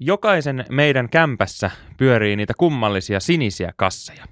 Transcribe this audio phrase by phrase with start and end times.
[0.00, 4.24] Jokaisen meidän kämpässä pyörii niitä kummallisia sinisiä kasseja.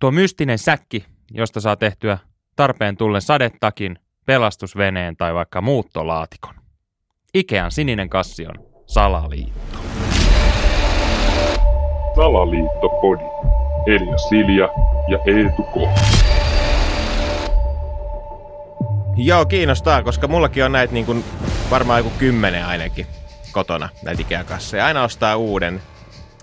[0.00, 2.18] Tuo mystinen säkki, josta saa tehtyä
[2.56, 6.54] tarpeen tullen sadetakin, pelastusveneen tai vaikka muuttolaatikon.
[7.34, 8.54] Ikean sininen kassi on
[8.86, 9.78] salaliitto.
[12.14, 13.24] Salaliittopodi.
[13.86, 14.68] Elia Silja
[15.08, 15.74] ja Eetu K.
[19.16, 21.24] Joo, kiinnostaa, koska mullakin on näitä niin kuin,
[21.70, 23.06] varmaan joku kymmenen ainakin
[23.54, 24.86] kotona, näitä Ikea-kasseja.
[24.86, 25.82] Aina ostaa uuden,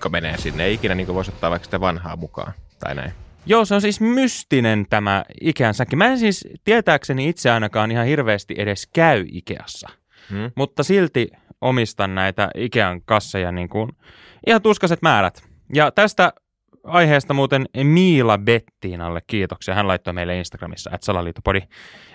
[0.02, 0.64] kun menee sinne.
[0.64, 3.12] Ei ikinä niin voisi ottaa vaikka sitä vanhaa mukaan tai näin.
[3.46, 5.96] Joo, se on siis mystinen tämä Ikean säkki.
[5.96, 9.88] Mä en siis tietääkseni itse ainakaan ihan hirveästi edes käy Ikeassa.
[10.30, 10.50] Hmm?
[10.54, 11.30] Mutta silti
[11.60, 13.90] omistan näitä Ikean kasseja niin kuin
[14.46, 15.42] ihan tuskaset määrät.
[15.74, 16.32] Ja tästä
[16.84, 19.74] aiheesta muuten Miila Bettiinalle kiitoksia.
[19.74, 21.60] Hän laittoi meille Instagramissa, että salaliittopodi,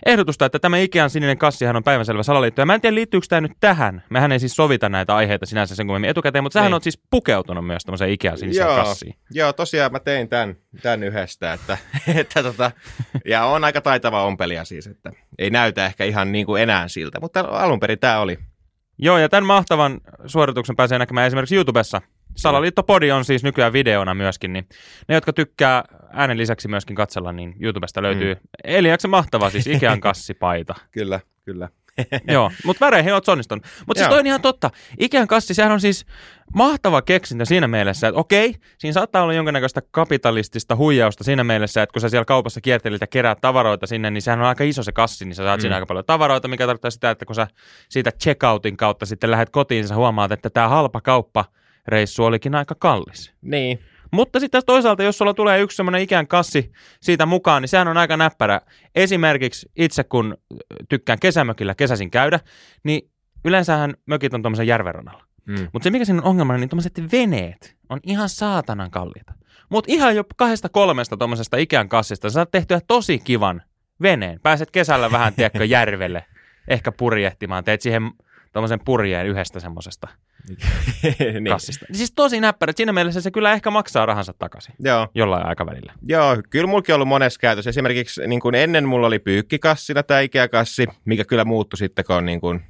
[0.05, 2.61] ehdotusta, että tämä Ikean sininen kassihan on päivänselvä salaliitto.
[2.61, 4.03] Ja mä en tiedä, liittyykö tämä nyt tähän.
[4.09, 6.75] Mehän ei siis sovita näitä aiheita sinänsä sen kummemmin etukäteen, mutta sähän Niin.
[6.75, 9.15] on siis pukeutunut myös tämmöiseen Ikean siniseen Joo, kassiin.
[9.31, 11.77] joo, tosiaan mä tein tämän, tämän yhdestä, että,
[12.19, 12.71] että tota,
[13.25, 17.19] ja on aika taitava ompelija siis, että ei näytä ehkä ihan niin kuin enää siltä,
[17.19, 18.37] mutta alun perin tämä oli.
[18.99, 22.01] Joo, ja tämän mahtavan suorituksen pääsee näkemään esimerkiksi YouTubessa.
[22.37, 24.67] Salaliittopodi on siis nykyään videona myöskin, niin
[25.07, 28.39] ne, jotka tykkää äänen lisäksi myöskin katsella, niin YouTubesta löytyy mm.
[28.63, 30.75] Eliaksen mahtava siis Ikean kassipaita.
[30.91, 31.69] Kyllä, kyllä.
[32.33, 33.65] Joo, mutta väreihin oot onnistunut.
[33.87, 34.69] Mutta siis toi on ihan totta.
[34.99, 36.05] Ikean kassi, sehän on siis
[36.55, 41.93] mahtava keksintö siinä mielessä, että okei, siinä saattaa olla jonkinnäköistä kapitalistista huijausta siinä mielessä, että
[41.93, 44.91] kun sä siellä kaupassa kiertelit ja keräät tavaroita sinne, niin sehän on aika iso se
[44.91, 45.61] kassi, niin sä saat mm.
[45.61, 47.47] siinä aika paljon tavaroita, mikä tarkoittaa sitä, että kun sä
[47.89, 51.01] siitä checkoutin kautta sitten lähdet kotiin, sä huomaat, että tämä halpa
[51.87, 53.33] kauppareissu olikin aika kallis.
[53.41, 53.79] Niin,
[54.11, 56.71] Mutta sitten toisaalta, jos sulla tulee yksi semmoinen ikään kassi
[57.01, 58.61] siitä mukaan, niin sehän on aika näppärä.
[58.95, 60.37] Esimerkiksi itse, kun
[60.89, 62.39] tykkään kesämökillä kesäsin käydä,
[62.83, 63.09] niin
[63.45, 65.23] yleensähän mökit on tuommoisen järvenrannalla.
[65.45, 65.67] mm.
[65.73, 69.33] Mutta se, mikä siinä on ongelmana, niin tuommoiset veneet on ihan saatanan kalliita.
[69.69, 73.61] Mutta ihan jo kahdesta kolmesta tuommoisesta ikään kassista sä saat tehtyä tosi kivan
[74.01, 74.39] veneen.
[74.43, 76.25] Pääset kesällä vähän, tiedätkö, järvelle
[76.67, 77.63] ehkä purjehtimaan.
[77.63, 78.11] Teet siihen
[78.53, 80.07] tuommoisen purjeen yhdestä semmoisesta
[81.19, 81.45] niin.
[81.49, 81.85] kassista.
[81.91, 82.73] Siis tosi näppärä.
[82.75, 85.93] Siinä mielessä se kyllä ehkä maksaa rahansa takaisin Joo, jollain aikavälillä.
[86.03, 87.69] Joo, kyllä mullakin on ollut monessa käytössä.
[87.69, 92.41] Esimerkiksi niin kuin ennen mulla oli pyykkikassina tämä Ikea-kassi, mikä kyllä muuttui sitten, kun niin
[92.41, 92.61] kuin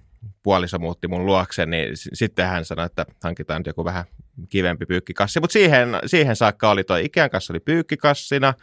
[0.43, 4.05] puoliso muutti mun luokse, niin sitten hän sanoi, että hankitaan nyt joku vähän
[4.49, 5.39] kivempi pyykkikassi.
[5.39, 8.53] Mutta siihen, siihen saakka oli toi Ikean kassi oli pyykkikassina,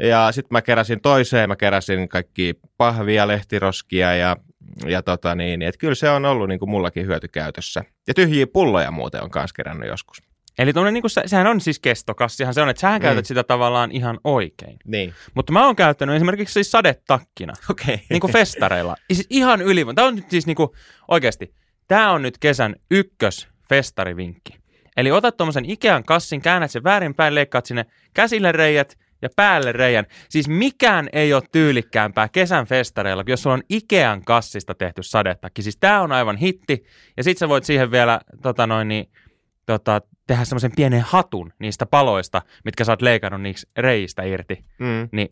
[0.00, 4.36] ja sitten mä keräsin toiseen, mä keräsin kaikki pahvia, lehtiroskia ja,
[4.86, 7.84] ja tota niin, että kyllä se on ollut niin kuin mullakin hyötykäytössä.
[8.08, 10.22] Ja tyhjiä pulloja muuten on kanssa kerännyt joskus.
[10.58, 13.02] Eli niin kuin, se, sehän on siis kestokassihan se on, että sähän Mm.
[13.02, 14.76] käytät sitä tavallaan ihan oikein.
[14.84, 15.14] Niin.
[15.34, 18.00] Mutta mä oon käyttänyt esimerkiksi siis sadetakkina, Okei.
[18.10, 18.96] niin kuin festareilla.
[19.12, 19.84] Siis ihan yli.
[19.94, 20.68] Tämä on nyt siis niin kuin,
[21.08, 21.54] oikeasti,
[21.88, 24.58] tämä on nyt kesän ykkös festarivinkki.
[24.96, 30.06] Eli otat tuommoisen Ikean kassin, käännät sen väärinpäin, leikkaat sinne käsille reijät ja päälle reijän.
[30.28, 35.62] Siis mikään ei ole tyylikkäämpää kesän festareilla, jos sulla on Ikean kassista tehty sadetakki.
[35.62, 36.84] Siis tämä on aivan hitti.
[37.16, 39.10] Ja sit sä voit siihen vielä tota noin, niin,
[39.66, 44.64] tota, tehdä semmoisen pienen hatun niistä paloista, mitkä sä oot leikannut niistä reistä irti.
[44.78, 45.08] Mm.
[45.12, 45.28] Niin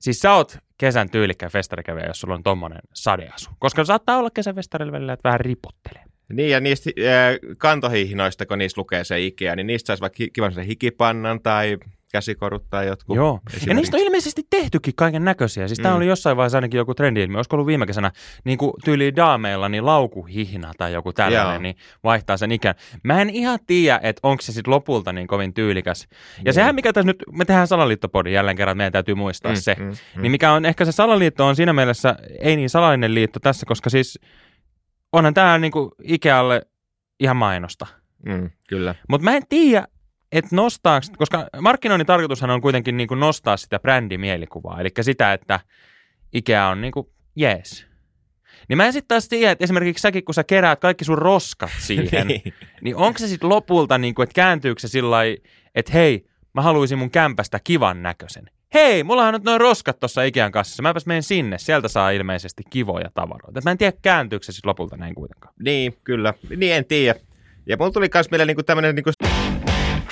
[0.00, 3.50] siis sä oot kesän tyylikkään festarikävijä, jos sulla on tommonen sadeasu.
[3.58, 6.04] Koska saattaa olla kesän festarilla välillä, että vähän ripottelee.
[6.32, 10.30] Niin, ja niistä äh, kantohihnoista, kun niissä lukee se Ikea, niin niistä saisi vaikka ki-
[10.30, 11.78] kivan sen hikipannan tai
[12.12, 13.16] käsikorut tai jotkut.
[13.16, 13.40] Joo.
[13.66, 15.68] Ja niistä on ilmeisesti tehtykin kaiken näköisiä.
[15.68, 15.96] Siis Mm.
[15.96, 17.28] oli jossain vaiheessa ainakin joku trendi.
[17.36, 18.10] Olisiko ollut viime kesänä
[18.44, 21.58] niin kuin tyyli daameilla, niin laukuhihna tai joku tällainen, Joo.
[21.62, 22.74] niin vaihtaa sen ikään.
[23.02, 26.06] Mä en ihan tiedä, että onko se sitten lopulta niin kovin tyylikäs.
[26.10, 26.54] Ja Niin.
[26.54, 29.76] sehän, mikä tässä nyt, me tehdään salaliittopodin jälleen kerran, meidän täytyy muistaa Mm, se.
[29.78, 30.22] mm, mm.
[30.22, 33.90] Niin mikä on ehkä se salaliitto on siinä mielessä ei niin salainen liitto tässä, koska
[33.90, 34.18] siis
[35.12, 36.62] onhan tämä niinku Ikealle
[37.20, 37.86] ihan mainosta.
[38.26, 38.94] Mm, kyllä.
[39.08, 39.86] Mutta mä en tiedä,
[40.32, 45.60] että nostaako, koska markkinoinnin tarkoitushan on kuitenkin niinku nostaa sitä brändimielikuvaa, eli sitä, että
[46.32, 47.86] Ikea on niinku jees.
[48.68, 51.70] Niin mä en sitten taas tiedä, että esimerkiksi säkin, kun sä keräät kaikki sun roskat
[51.78, 52.54] siihen, Niin.
[52.80, 55.18] niin onko se sitten lopulta, niinku, että kääntyykö se sillä
[55.74, 58.50] että hei, mä haluaisin mun kämpästä kivan näköisen.
[58.74, 62.62] Hei, mullahan on nyt noin roskat tuossa Ikean kassissa, mäpäs menen sinne, sieltä saa ilmeisesti
[62.70, 63.58] kivoja tavaroita.
[63.58, 65.54] Et mä en tiedä, kääntyykö se sitten lopulta näin kuitenkaan.
[65.64, 66.34] niin, kyllä.
[66.56, 67.20] Niin en tiedä.
[67.66, 69.10] Ja mulla tuli myös mieleen niinku tämmönen niinku...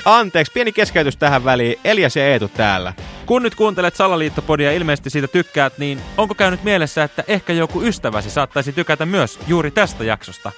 [0.04, 1.76] Anteeksi, pieni keskeytys tähän väliin.
[1.84, 2.92] Elias ja Eetu täällä.
[3.26, 7.82] Kun nyt kuuntelet Salaliittopodia ja ilmeisesti siitä tykkäät, niin onko käynyt mielessä, että ehkä joku
[7.82, 10.52] ystäväsi saattaisi tykätä myös juuri tästä jaksosta?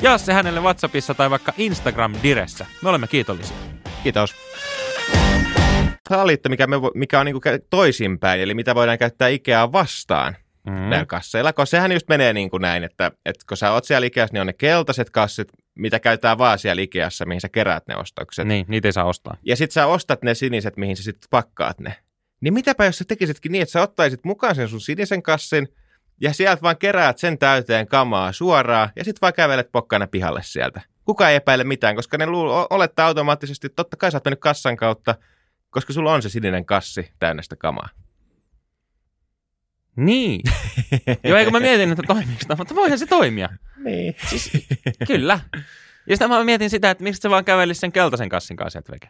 [0.00, 2.66] Jaa se hänelle WhatsAppissa tai vaikka Instagram-diressä.
[2.82, 3.56] Me olemme kiitollisia.
[4.02, 4.34] Kiitos.
[6.08, 10.72] Salaliitto, mikä, me, mikä on kä- toisinpäin, eli mitä voidaan käyttää Ikeaa vastaan Mm.
[10.72, 14.06] näillä kasseilla, koska sehän just menee niin kuin näin, että, että kun sä oot siellä
[14.06, 17.96] Ikeassa, niin on ne keltaiset kassit, mitä käytetään vaan siellä Ikeassa, mihin sä keräät ne
[17.96, 18.48] ostokset.
[18.48, 19.36] Niin, niitä ei saa ostaa.
[19.42, 21.96] Ja sit sä ostat ne siniset, mihin sä sitten pakkaat ne.
[22.40, 25.68] Niin mitäpä jos sä tekisitkin niin, että sä ottaisit mukaan sen sun sinisen kassin
[26.20, 30.80] ja sieltä vaan keräät sen täyteen kamaa suoraan ja sitten vaan kävelet pokkana pihalle sieltä.
[31.04, 34.40] Kuka ei epäile mitään, koska ne luul, olettaa automaattisesti, että totta kai sä oot mennyt
[34.40, 35.14] kassan kautta,
[35.70, 37.88] koska sulla on se sininen kassi täynnä sitä kamaa.
[39.96, 40.40] Niin.
[41.24, 43.48] Joo, eikö mä mietin, että toimiiko tämä, mutta voihan se toimia.
[43.84, 44.14] Niin.
[44.26, 44.50] Siis,
[45.06, 45.40] kyllä.
[46.08, 48.92] Ja sitten mä mietin sitä, että miksi se vaan kävelisi sen keltaisen kassin kanssa sieltä
[48.92, 49.08] veke.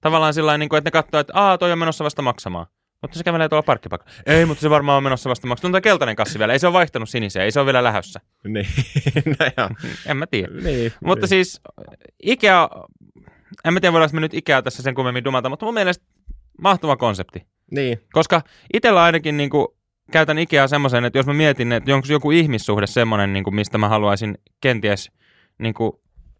[0.00, 2.66] Tavallaan sillä niin kuin, että ne katsoo, että aa, toi on menossa vasta maksamaan.
[3.02, 4.12] Mutta se kävelee tuolla parkkipaikalla.
[4.26, 5.68] Ei, mutta se varmaan on menossa vasta maksamaan.
[5.68, 6.52] On tuo keltainen kassi vielä.
[6.52, 7.44] Ei se ole vaihtanut sinisiä.
[7.44, 8.20] Ei se ole vielä lähössä.
[8.44, 8.66] Niin.
[9.38, 9.68] no joo.
[10.06, 10.52] En mä tiedä.
[10.62, 10.92] Niin.
[11.04, 11.60] Mutta siis
[12.22, 12.68] Ikea,
[13.64, 16.04] en mä tiedä voidaanko me nyt Ikea tässä sen kummemmin dumata, mutta mun mielestä
[16.62, 17.46] mahtava konsepti.
[17.70, 18.00] Niin.
[18.12, 18.42] Koska
[18.72, 19.68] itsellä ainakin niin kuin,
[20.12, 23.78] käytän Ikeaa semmoisen, että jos mä mietin, että onko joku ihmissuhde semmoinen, niin kuin, mistä
[23.78, 25.10] mä haluaisin kenties
[25.58, 25.92] niin kuin,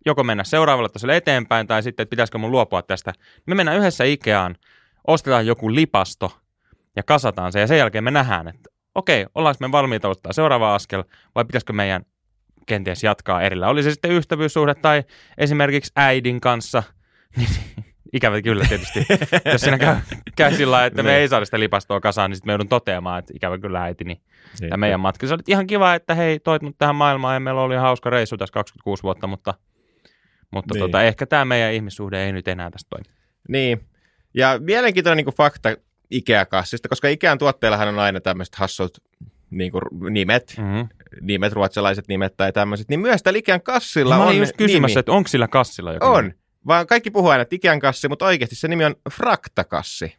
[0.07, 3.13] joko mennä seuraavalle tasolle eteenpäin tai sitten, että pitäisikö mun luopua tästä.
[3.47, 4.57] Me mennään yhdessä Ikeaan,
[5.07, 6.39] ostetaan joku lipasto
[6.97, 10.75] ja kasataan se ja sen jälkeen me nähdään, että okei, ollaanko me valmiita ottaa seuraava
[10.75, 11.05] askel
[11.35, 12.03] vai pitäisikö meidän
[12.67, 13.69] kenties jatkaa erillä.
[13.69, 15.05] Oli se sitten ystävyyssuhde tai
[15.39, 16.83] esimerkiksi äidin kanssa,
[17.37, 17.49] niin
[18.13, 19.07] ikävä kyllä tietysti.
[19.53, 19.97] Jos siinä käy,
[20.37, 21.21] käy sillä lailla, että me Niin.
[21.21, 24.21] ei saada sitä lipastoa kasaan, niin sitten me joudun toteamaan, että ikävä kyllä äiti, niin
[24.61, 25.27] tämä meidän matka.
[25.27, 28.37] Se oli ihan kiva, että hei, toit mut tähän maailmaan ja meillä oli hauska reissu
[28.37, 29.55] tässä 26 vuotta, mutta,
[30.51, 30.81] mutta Niin.
[30.81, 33.05] tota, ehkä tämä meidän ihmissuhde ei nyt enää tästä toimi.
[33.49, 33.81] Niin.
[34.35, 35.77] Ja mielenkiintoinen niin kuin fakta
[36.11, 38.99] Ikea-kassista, koska Ikean tuotteillahan on aina tämmöiset hassut
[39.51, 40.89] niin kuin nimet, Mm-hmm.
[41.21, 44.95] nimet, ruotsalaiset nimet tai tämmöiset, niin myös tällä Ikean kassilla Mä on olin just kysymässä,
[44.95, 45.01] nimi.
[45.01, 46.25] että onko sillä kassilla joku On.
[46.25, 46.35] nimi?
[46.67, 50.17] Vaan kaikki puhuu aina, että Ikean kassi, mutta oikeasti se nimi on Fraktakassi.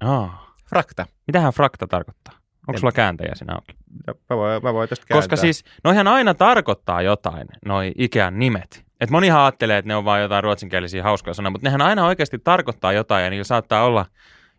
[0.00, 0.54] Aa.
[0.68, 1.06] Frakta.
[1.26, 2.34] Mitähän frakta tarkoittaa?
[2.34, 3.72] Onko En- sulla kääntäjä siinä auki?
[4.06, 8.84] No, Mä voin, mä voin tästä Koska siis, noihän aina tarkoittaa jotain, noi Ikean nimet.
[9.00, 12.38] Et monihan ajattelee, että ne on vain jotain ruotsinkielisiä hauskoja sanoja, mutta nehän aina oikeasti
[12.38, 14.06] tarkoittaa jotain ja niillä saattaa olla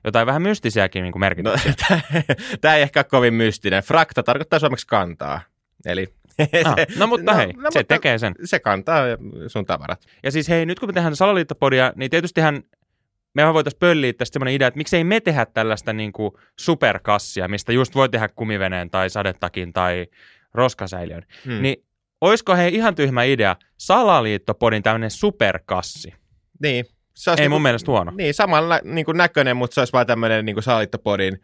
[0.04, 1.74] jotain vähän mystisiäkin niin kuin No, merkityksiä.
[2.62, 3.84] Tämä ei ehkä ole kovin mystinen.
[3.84, 5.42] Frakta tarkoittaa suomeksi kantaa.
[5.86, 6.08] Eli
[6.66, 8.36] Ah, no mutta No, hei, no, se mutta- tekee sen.
[8.44, 9.06] se kantaa
[9.48, 10.06] sun tavarat.
[10.24, 12.64] Ja siis hei, nyt kun me tehdään salaliittopodia, niin tietystihän
[13.34, 17.74] mehän voitaisiin pölliä tästä semmoinen idea, että miksei me tehdä tällaista niin kuin superkassia, mistä
[17.74, 20.08] just voi tehdä kumiveneen tai sadetakin tai
[20.54, 21.24] roskasäiliön.
[21.46, 21.62] Hmm.
[21.62, 21.86] Niin
[22.22, 26.14] olisiko hei ihan tyhmä idea salaliittopodin tämmöinen superkassi?
[26.62, 26.86] Niin.
[27.14, 28.12] Se olisi Ei niinku- mun mielestä huono.
[28.16, 31.42] Niin, samalla niin kuin näköinen, mutta se olisi vaan tämmöinen niin kuin salittopodin.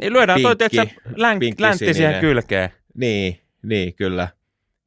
[0.00, 2.70] Niin lyödään toi, Pinkki, tiedätkö, länk, pinkki läntti siihen kylkeen.
[2.94, 4.28] Niin, niin kyllä.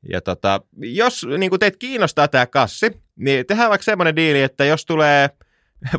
[0.09, 4.65] Ja tota, jos niin kuin teitä kiinnostaa tämä kassi, niin tehdään vaikka semmoinen diili, että
[4.65, 5.29] jos tulee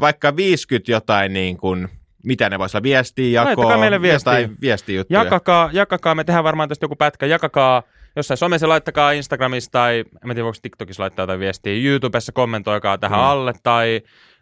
[0.01, 1.89] vaikka 50 jotain niin kuin,
[2.25, 4.33] mitä ne voisi olla, viestiä, Laittakaa jakoa, meille viestiä.
[4.39, 5.25] jotain viestijuttuja.
[5.25, 7.83] Jakakaa, jakakaa, me tehdään varmaan tästä joku pätkä, jakakaa
[8.17, 13.19] jossain somessa, laittakaa Instagramissa tai en tiedä, voiko TikTokissa laittaa jotain viestiä, YouTubessa kommentoikaa tähän
[13.21, 13.25] Mm.
[13.25, 14.01] alle tai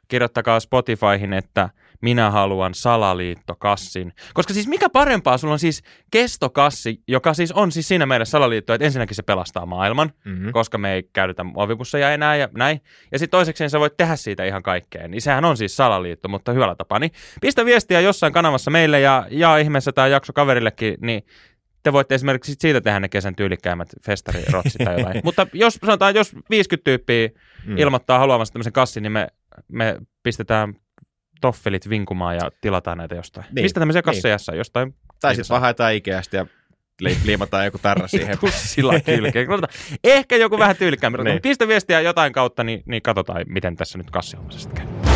[0.09, 1.69] kirjoittakaa Spotifyhin, että
[2.01, 4.13] minä haluan salaliittokassin.
[4.35, 8.75] Koska siis mikä parempaa, sulla on siis kestokassi, joka siis on siis siinä meidän salaliitto,
[8.75, 10.53] että ensinnäkin se pelastaa maailman, Mm-hmm.
[10.53, 12.81] koska me ei käytetä muovipusseja enää ja näin.
[13.13, 15.09] Ja sitten toisekseen sä voit tehdä siitä ihan kaikkea.
[15.09, 16.99] Niin sehän on siis salaliitto, mutta hyvällä tapaa.
[16.99, 21.23] Niin pistä viestiä jossain kanavassa meille ja jaa ihmeessä tämä jakso kaverillekin, niin
[21.83, 25.21] te voitte esimerkiksi siitä tehdä ne kesän tyylikkäimmät festarirotsit tai jotain.
[25.25, 27.29] mutta jos sanotaan, jos 50 tyyppiä
[27.67, 27.79] Mm.
[27.79, 29.29] ilmoittaa haluavansa tämmöisen kassin, niin me,
[29.69, 30.75] me pistetään
[31.41, 33.45] toffelit vinkumaan ja tilataan näitä jostain.
[33.45, 33.65] Niin, Niin.
[33.65, 34.05] Mistä tämmöisiä niin.
[34.05, 34.59] kasseja jossain?
[34.59, 36.47] Jostain Tai sitten vaan haetaan Ikeasta ja
[37.01, 38.39] li- liimataan joku tarra siihen.
[38.39, 39.49] pussilla kylkeen.
[40.05, 41.19] Ehkä joku vähän tyylikkäämpi.
[41.19, 41.25] Niin.
[41.25, 41.43] Niin.
[41.43, 45.10] Pistä viestiä jotain kautta, niin, niin katsotaan, miten tässä nyt kassihommassa sitten käy.